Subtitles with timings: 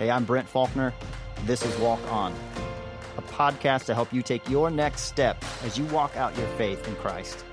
[0.00, 0.94] Hey, I'm Brent Faulkner.
[1.44, 2.34] This is Walk On,
[3.18, 6.88] a podcast to help you take your next step as you walk out your faith
[6.88, 7.44] in Christ.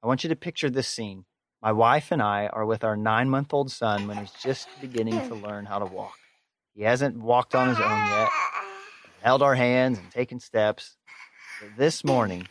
[0.00, 1.24] I want you to picture this scene.
[1.60, 5.18] My wife and I are with our nine month old son when he's just beginning
[5.26, 6.14] to learn how to walk.
[6.76, 8.28] He hasn't walked on his own yet,
[9.22, 10.98] held our hands and taken steps.
[11.60, 12.46] But this morning,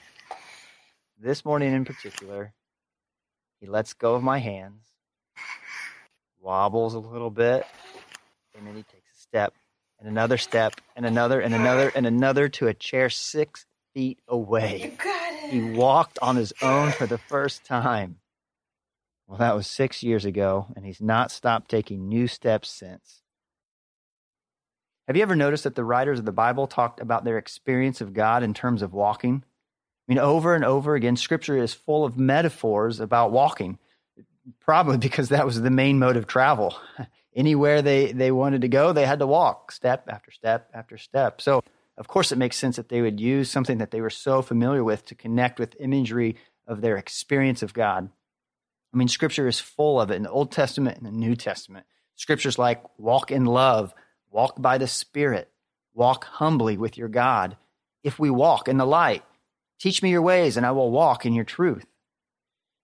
[1.18, 2.54] this morning in particular,
[3.60, 4.84] he lets go of my hands,
[6.42, 7.66] wobbles a little bit,
[8.56, 9.54] and then he takes a step
[10.00, 14.96] and another step and another and another and another to a chair six feet away.
[15.50, 18.18] He walked on his own for the first time.
[19.28, 23.22] Well, that was six years ago, and he's not stopped taking new steps since.
[25.08, 28.14] Have you ever noticed that the writers of the Bible talked about their experience of
[28.14, 29.44] God in terms of walking?
[30.08, 33.80] I mean, over and over again, scripture is full of metaphors about walking,
[34.60, 36.78] probably because that was the main mode of travel.
[37.36, 41.42] Anywhere they, they wanted to go, they had to walk step after step after step.
[41.42, 41.64] So,
[41.98, 44.84] of course, it makes sense that they would use something that they were so familiar
[44.84, 48.10] with to connect with imagery of their experience of God.
[48.94, 51.86] I mean, scripture is full of it in the Old Testament and the New Testament.
[52.16, 53.94] Scriptures like walk in love,
[54.32, 55.52] walk by the Spirit,
[55.94, 57.58] walk humbly with your God.
[58.04, 59.24] If we walk in the light,
[59.80, 61.86] teach me your ways, and I will walk in your truth.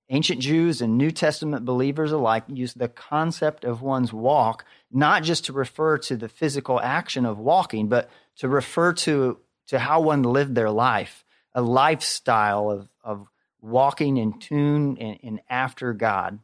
[0.09, 5.45] Ancient Jews and New Testament believers alike use the concept of one's walk not just
[5.45, 10.23] to refer to the physical action of walking, but to refer to, to how one
[10.23, 13.27] lived their life, a lifestyle of, of
[13.61, 16.39] walking in tune and, and after God.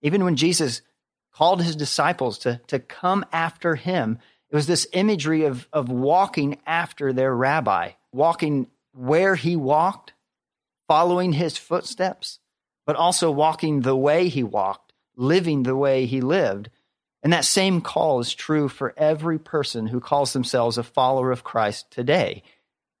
[0.00, 0.80] Even when Jesus
[1.32, 4.18] called his disciples to, to come after him,
[4.50, 10.12] it was this imagery of, of walking after their rabbi, walking where he walked,
[10.88, 12.38] following his footsteps,
[12.86, 16.70] but also walking the way he walked, living the way he lived.
[17.22, 21.44] And that same call is true for every person who calls themselves a follower of
[21.44, 22.42] Christ today.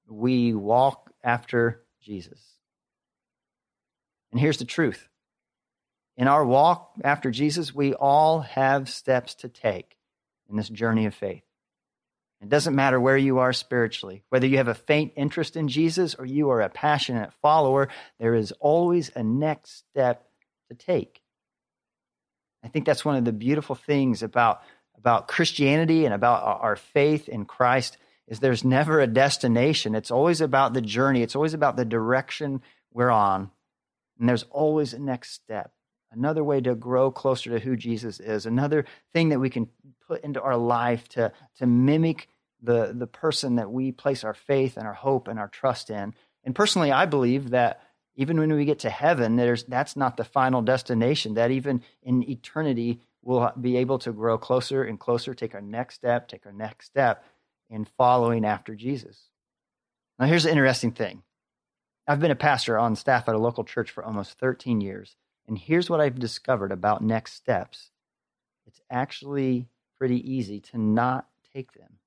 [0.08, 2.40] We walk after Jesus.
[4.30, 5.08] And here's the truth
[6.16, 9.96] in our walk after Jesus, we all have steps to take
[10.48, 11.42] in this journey of faith.
[12.42, 16.16] It doesn't matter where you are spiritually, whether you have a faint interest in Jesus
[16.16, 17.88] or you are a passionate follower,
[18.18, 20.26] there is always a next step
[20.68, 21.22] to take.
[22.64, 24.60] I think that's one of the beautiful things about,
[24.98, 29.94] about Christianity and about our faith in Christ is there's never a destination.
[29.94, 31.22] It's always about the journey.
[31.22, 32.60] It's always about the direction
[32.92, 33.52] we're on.
[34.18, 35.72] And there's always a next step,
[36.10, 39.68] another way to grow closer to who Jesus is, another thing that we can
[40.08, 42.28] put into our life to, to mimic
[42.62, 46.14] the, the person that we place our faith and our hope and our trust in.
[46.44, 47.82] And personally, I believe that
[48.14, 52.28] even when we get to heaven, there's, that's not the final destination, that even in
[52.28, 56.52] eternity, we'll be able to grow closer and closer, take our next step, take our
[56.52, 57.24] next step
[57.70, 59.28] in following after Jesus.
[60.18, 61.22] Now, here's the interesting thing
[62.06, 65.16] I've been a pastor on staff at a local church for almost 13 years.
[65.48, 67.90] And here's what I've discovered about next steps
[68.66, 69.68] it's actually
[69.98, 71.98] pretty easy to not take them.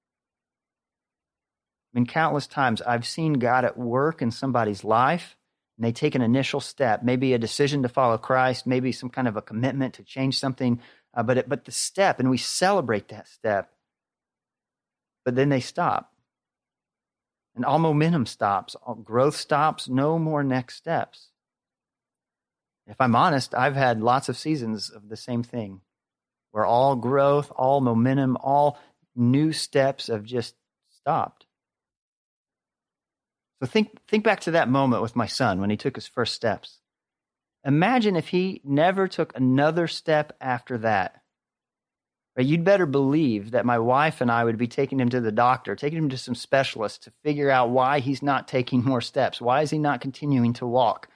[1.95, 5.38] I mean, countless times I've seen God at work in somebody's life,
[5.78, 9.28] and they take an initial step, maybe a decision to follow Christ, maybe some kind
[9.28, 10.81] of a commitment to change something,
[11.13, 13.72] uh, but, it, but the step, and we celebrate that step,
[15.23, 16.11] but then they stop
[17.56, 21.29] and all momentum stops, all growth stops, no more next steps.
[22.88, 25.81] If I'm honest, I've had lots of seasons of the same thing
[26.51, 28.77] where all growth, all momentum, all
[29.16, 30.56] new steps have just
[30.89, 31.44] stopped.
[33.61, 36.33] So think, think back to that moment with my son when he took his first
[36.33, 36.79] steps.
[37.66, 41.21] Imagine if he never took another step after that.
[42.35, 42.45] Right?
[42.45, 45.75] You'd better believe that my wife and I would be taking him to the doctor,
[45.75, 49.41] taking him to some specialists to figure out why he's not taking more steps.
[49.41, 51.07] Why is he not continuing to walk?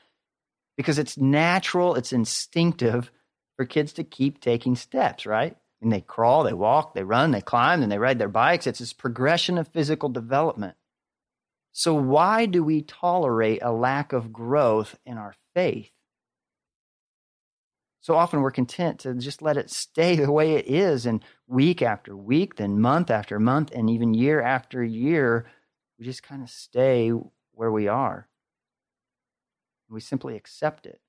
[0.78, 3.12] Because it's natural, it's instinctive
[3.58, 5.58] for kids to keep taking steps, right?
[5.81, 8.66] And they crawl, they walk, they run, they climb, and they ride their bikes.
[8.66, 10.75] It's this progression of physical development.
[11.71, 15.92] So, why do we tolerate a lack of growth in our faith?
[18.01, 21.06] So often we're content to just let it stay the way it is.
[21.06, 25.45] And week after week, then month after month, and even year after year,
[25.98, 27.12] we just kind of stay
[27.51, 28.27] where we are.
[29.89, 31.01] We simply accept it.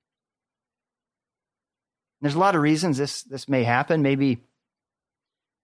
[2.19, 4.01] And there's a lot of reasons this, this may happen.
[4.01, 4.43] Maybe,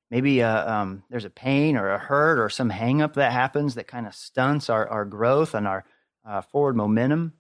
[0.10, 3.88] maybe uh, um, there's a pain or a hurt or some hangup that happens that
[3.88, 5.86] kind of stunts our, our growth and our
[6.26, 7.34] uh, forward momentum.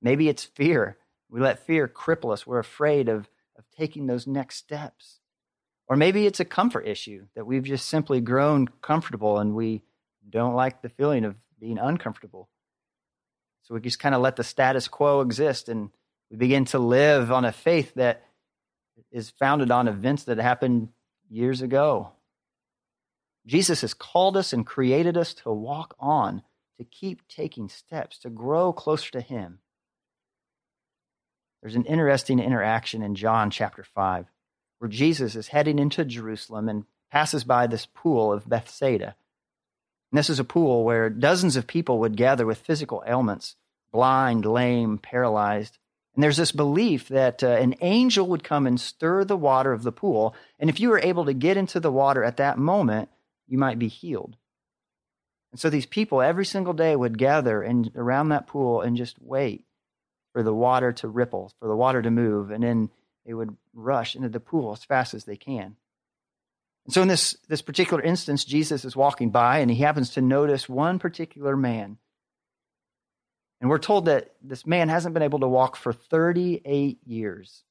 [0.00, 0.96] Maybe it's fear
[1.30, 2.46] We let fear cripple us.
[2.46, 5.20] We're afraid of, of taking those next steps.
[5.88, 9.82] Or maybe it's a comfort issue that we've just simply grown comfortable and we
[10.28, 12.48] don't like the feeling of being uncomfortable.
[13.62, 15.90] So we just kind of let the status quo exist and
[16.30, 18.22] we begin to live on a faith that
[19.10, 20.88] is founded on events that happened
[21.30, 22.12] years ago.
[23.46, 26.42] Jesus has called us and created us to walk on,
[26.76, 29.60] to keep taking steps, to grow closer to Him.
[31.62, 34.26] There's an interesting interaction in John chapter 5
[34.78, 39.16] where Jesus is heading into Jerusalem and passes by this pool of Bethsaida.
[40.10, 43.56] And this is a pool where dozens of people would gather with physical ailments
[43.90, 45.78] blind, lame, paralyzed.
[46.18, 49.84] And there's this belief that uh, an angel would come and stir the water of
[49.84, 50.34] the pool.
[50.58, 53.08] And if you were able to get into the water at that moment,
[53.46, 54.36] you might be healed.
[55.52, 59.14] And so these people every single day would gather and around that pool and just
[59.22, 59.64] wait
[60.32, 62.90] for the water to ripple, for the water to move, and then
[63.24, 65.76] they would rush into the pool as fast as they can.
[66.84, 70.20] And so in this, this particular instance, Jesus is walking by and he happens to
[70.20, 71.96] notice one particular man.
[73.60, 77.64] And we're told that this man hasn't been able to walk for 38 years.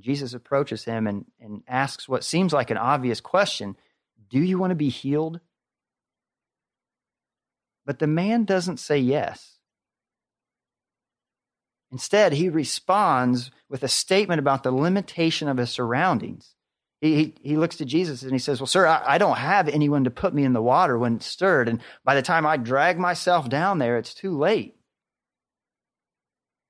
[0.00, 3.76] Jesus approaches him and, and asks what seems like an obvious question
[4.30, 5.40] Do you want to be healed?
[7.84, 9.56] But the man doesn't say yes.
[11.90, 16.54] Instead, he responds with a statement about the limitation of his surroundings.
[17.00, 20.04] He, he, looks to Jesus and he says, Well, sir, I, I don't have anyone
[20.04, 21.68] to put me in the water when it's stirred.
[21.68, 24.74] And by the time I drag myself down there, it's too late.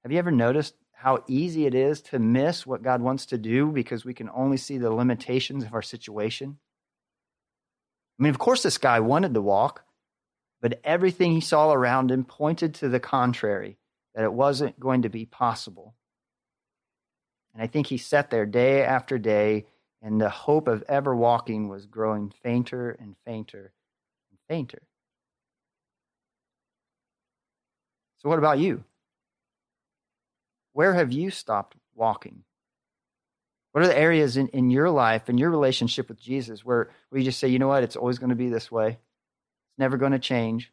[0.02, 3.68] Have you ever noticed how easy it is to miss what God wants to do
[3.68, 6.58] because we can only see the limitations of our situation?
[8.18, 9.84] I mean, of course, this guy wanted to walk,
[10.60, 13.78] but everything he saw around him pointed to the contrary
[14.14, 15.94] that it wasn't going to be possible.
[17.54, 19.66] And I think he sat there day after day,
[20.02, 23.72] and the hope of ever walking was growing fainter and fainter
[24.30, 24.82] and fainter.
[28.18, 28.84] So, what about you?
[30.72, 32.44] Where have you stopped walking?
[33.72, 37.18] What are the areas in, in your life and your relationship with Jesus where, where
[37.18, 38.88] you just say, you know what, it's always going to be this way?
[38.88, 40.72] It's never going to change.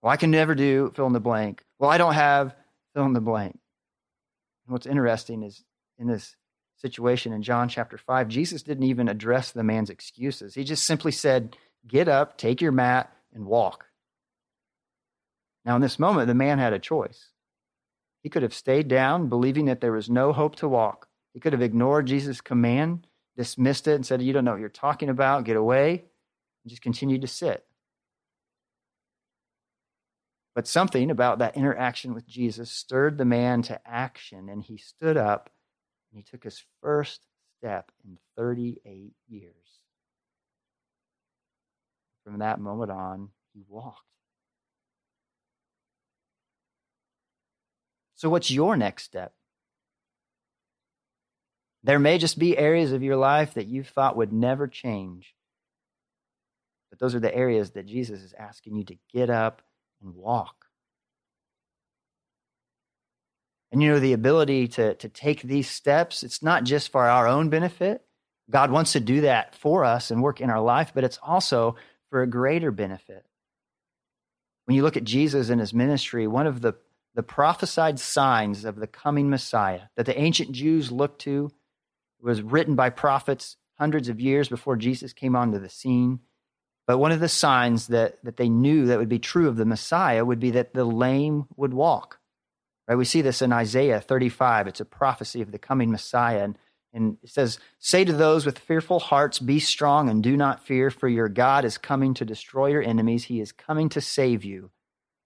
[0.00, 1.64] Well, I can never do fill in the blank.
[1.78, 2.54] Well, I don't have
[2.94, 3.58] fill in the blank.
[4.66, 5.64] And what's interesting is
[5.98, 6.36] in this
[6.82, 10.54] situation in John chapter 5, Jesus didn't even address the man's excuses.
[10.54, 11.56] He just simply said,
[11.86, 13.86] Get up, take your mat, and walk.
[15.64, 17.28] Now, in this moment, the man had a choice.
[18.22, 21.08] He could have stayed down, believing that there was no hope to walk.
[21.32, 23.06] He could have ignored Jesus' command,
[23.36, 26.04] dismissed it, and said, You don't know what you're talking about, get away,
[26.64, 27.64] and just continued to sit.
[30.54, 35.16] But something about that interaction with Jesus stirred the man to action, and he stood
[35.16, 35.50] up
[36.12, 37.26] and he took his first
[37.58, 39.54] step in 38 years.
[42.24, 44.06] From that moment on, he walked.
[48.14, 49.32] So, what's your next step?
[51.82, 55.34] There may just be areas of your life that you thought would never change.
[56.90, 59.62] But those are the areas that Jesus is asking you to get up
[60.00, 60.61] and walk.
[63.72, 67.26] And you know, the ability to, to take these steps, it's not just for our
[67.26, 68.04] own benefit.
[68.50, 71.76] God wants to do that for us and work in our life, but it's also
[72.10, 73.24] for a greater benefit.
[74.66, 76.74] When you look at Jesus and his ministry, one of the,
[77.14, 81.50] the prophesied signs of the coming Messiah that the ancient Jews looked to
[82.20, 86.20] was written by prophets hundreds of years before Jesus came onto the scene.
[86.86, 89.64] But one of the signs that, that they knew that would be true of the
[89.64, 92.18] Messiah would be that the lame would walk.
[92.88, 92.96] Right?
[92.96, 94.66] We see this in Isaiah 35.
[94.66, 96.44] It's a prophecy of the coming Messiah.
[96.44, 96.58] And,
[96.92, 100.90] and it says, Say to those with fearful hearts, Be strong and do not fear,
[100.90, 103.24] for your God is coming to destroy your enemies.
[103.24, 104.70] He is coming to save you.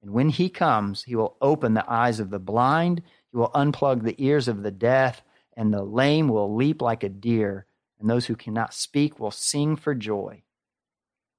[0.02, 4.02] And when he comes, he will open the eyes of the blind, he will unplug
[4.02, 5.22] the ears of the deaf,
[5.56, 7.66] and the lame will leap like a deer,
[7.98, 10.42] and those who cannot speak will sing for joy.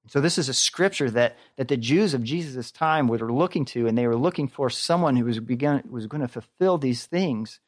[0.08, 3.86] So this is a scripture that, that the Jews of Jesus' time were looking to,
[3.86, 7.60] and they were looking for someone who was, begun, was going to fulfill these things.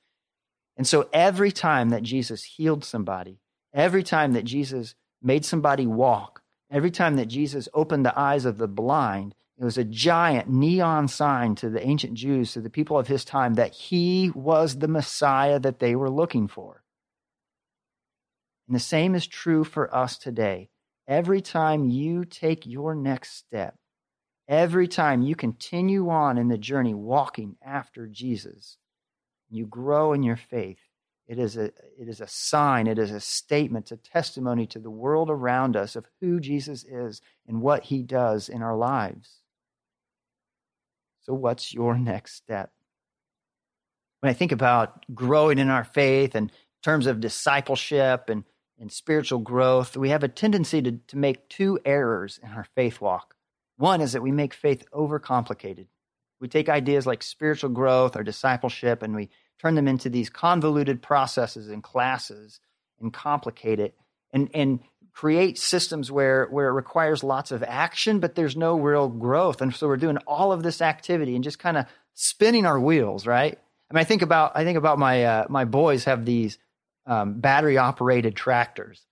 [0.77, 3.41] And so every time that Jesus healed somebody,
[3.75, 8.57] every time that Jesus made somebody walk, every time that Jesus opened the eyes of
[8.57, 12.99] the blind, it was a giant neon sign to the ancient Jews, to the people
[12.99, 16.83] of his time, that he was the Messiah that they were looking for.
[18.67, 20.71] And the same is true for us today.
[21.11, 23.75] Every time you take your next step,
[24.47, 28.79] every time you continue on in the journey walking after Jesus,
[29.51, 30.79] you grow in your faith,
[31.27, 34.89] it is a it is a sign, it is a statement, a testimony to the
[34.89, 39.41] world around us of who Jesus is and what he does in our lives.
[41.23, 42.71] So what's your next step?
[44.21, 46.53] When I think about growing in our faith and
[46.85, 48.45] terms of discipleship and,
[48.81, 53.01] and spiritual growth, we have a tendency to, to make two errors in our faith
[53.01, 53.37] walk.
[53.77, 55.87] One is that we make faith overcomplicated.
[56.41, 61.03] We take ideas like spiritual growth or discipleship and we turn them into these convoluted
[61.03, 62.61] processes and classes
[62.99, 63.95] and complicate it
[64.33, 64.81] and, and
[65.13, 69.61] create systems where, where it requires lots of action, but there's no real growth.
[69.61, 71.85] And so we're doing all of this activity and just kind of
[72.15, 73.59] spinning our wheels, right?
[73.91, 76.59] I mean, I think about I think about my uh, my boys have these
[77.11, 79.05] um, battery operated tractors,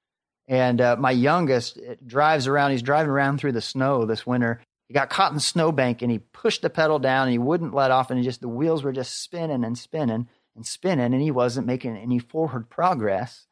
[0.47, 2.71] and uh, my youngest drives around.
[2.71, 6.11] He's driving around through the snow this winter, he got caught in the snowbank and
[6.11, 8.83] he pushed the pedal down and he wouldn't let off and he just the wheels
[8.83, 13.47] were just spinning and spinning and spinning and he wasn't making any forward progress.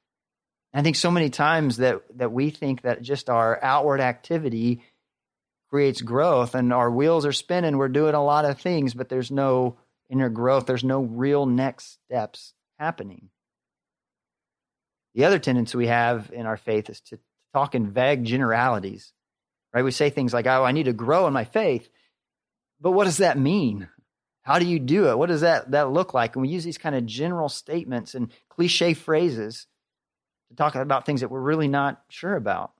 [0.73, 4.83] And I think so many times that that we think that just our outward activity
[5.69, 9.31] creates growth and our wheels are spinning, we're doing a lot of things, but there's
[9.31, 9.77] no
[10.09, 13.29] inner growth, there's no real next steps happening.
[15.17, 17.19] The other tendency we have in our faith is to
[17.53, 19.13] talk in vague generalities
[19.77, 19.85] right?
[19.85, 21.87] We say things like, oh, I need to grow in my faith.
[22.81, 23.89] But what does that mean?
[24.41, 25.19] How do you do it?
[25.19, 26.35] What does that, that look like?
[26.35, 29.67] And we use these kind of general statements and cliche phrases
[30.49, 32.73] to talk about things that we're really not sure about.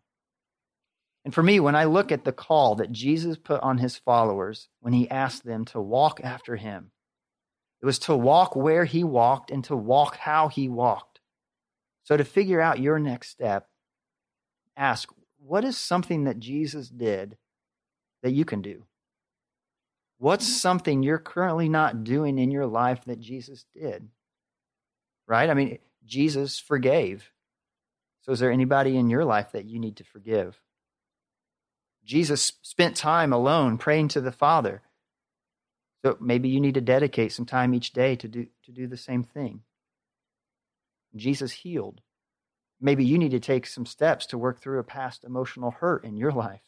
[1.27, 4.71] And for me, when I look at the call that Jesus put on his followers
[4.81, 6.93] when he asked them to walk after him,
[7.83, 11.16] it was to walk where he walked and to walk how he walked.
[12.07, 13.67] So to figure out your next step,
[14.77, 15.13] ask,
[15.45, 17.37] what is something that Jesus did
[18.23, 18.85] that you can do?
[20.19, 20.55] What's mm-hmm.
[20.55, 24.09] something you're currently not doing in your life that Jesus did?
[25.27, 25.51] Right?
[25.51, 27.33] I mean, Jesus forgave.
[28.23, 30.61] So, is there anybody in your life that you need to forgive?
[32.05, 34.83] Jesus spent time alone praying to the Father.
[36.05, 38.97] So maybe you need to dedicate some time each day to do, to do the
[38.97, 39.63] same thing.
[41.17, 42.01] Jesus healed.
[42.81, 46.17] Maybe you need to take some steps to work through a past emotional hurt in
[46.17, 46.63] your life.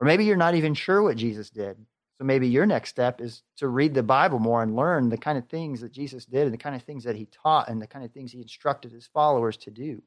[0.00, 1.78] Or maybe you're not even sure what Jesus did.
[2.18, 5.36] So maybe your next step is to read the Bible more and learn the kind
[5.36, 7.86] of things that Jesus did and the kind of things that he taught and the
[7.86, 10.02] kind of things he instructed his followers to do.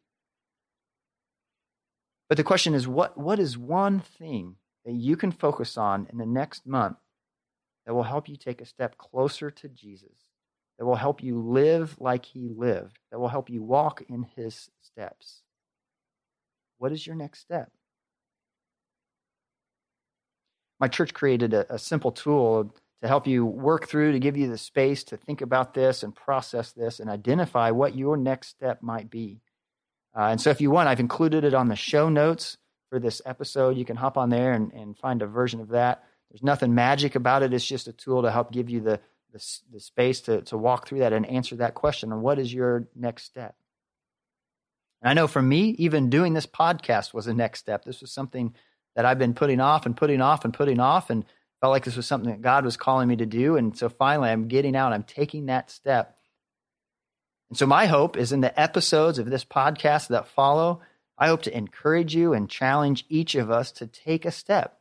[2.28, 6.18] But the question is what, what is one thing that you can focus on in
[6.18, 6.98] the next month
[7.86, 10.29] that will help you take a step closer to Jesus?
[10.80, 14.70] That will help you live like he lived, that will help you walk in his
[14.82, 15.42] steps.
[16.78, 17.70] What is your next step?
[20.80, 24.48] My church created a, a simple tool to help you work through, to give you
[24.48, 28.82] the space to think about this and process this and identify what your next step
[28.82, 29.42] might be.
[30.18, 32.58] Uh, and so, if you want, I've included it on the show notes
[32.90, 33.78] for this episode.
[33.78, 36.06] You can hop on there and, and find a version of that.
[36.32, 37.54] There's nothing magic about it.
[37.54, 39.00] It's just a tool to help give you the,
[39.32, 42.54] the, the space to, to walk through that and answer that question and what is
[42.54, 43.56] your next step?
[45.02, 47.86] And i know for me even doing this podcast was a next step.
[47.86, 48.54] This was something
[48.96, 51.26] that i've been putting off and putting off and putting off and
[51.62, 53.56] felt like this was something that god was calling me to do.
[53.56, 54.94] And so finally i'm getting out.
[54.94, 56.16] I'm taking that step.
[57.50, 60.82] And so my hope is in the episodes of this podcast that follow
[61.18, 64.80] i hope to encourage you and challenge each of us to take a step.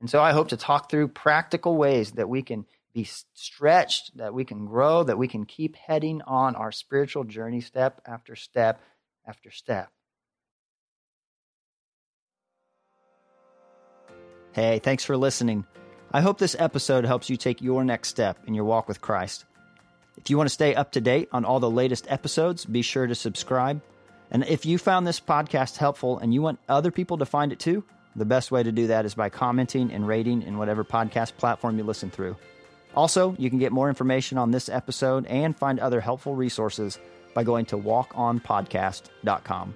[0.00, 2.64] And so i hope to talk through practical ways that we can
[2.98, 7.60] be stretched, that we can grow, that we can keep heading on our spiritual journey
[7.60, 8.80] step after step
[9.24, 9.88] after step.
[14.50, 15.64] Hey, thanks for listening.
[16.10, 19.44] I hope this episode helps you take your next step in your walk with Christ.
[20.16, 23.06] If you want to stay up to date on all the latest episodes, be sure
[23.06, 23.80] to subscribe.
[24.32, 27.60] And if you found this podcast helpful and you want other people to find it
[27.60, 27.84] too,
[28.16, 31.78] the best way to do that is by commenting and rating in whatever podcast platform
[31.78, 32.34] you listen through.
[32.94, 36.98] Also, you can get more information on this episode and find other helpful resources
[37.34, 39.74] by going to walkonpodcast.com.